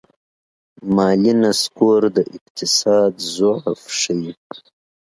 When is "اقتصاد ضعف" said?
2.35-3.81